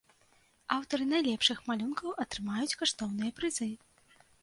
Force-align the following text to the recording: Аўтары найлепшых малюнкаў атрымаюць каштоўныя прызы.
Аўтары 0.75 1.03
найлепшых 1.11 1.61
малюнкаў 1.69 2.17
атрымаюць 2.27 2.75
каштоўныя 2.83 3.31
прызы. 3.41 3.73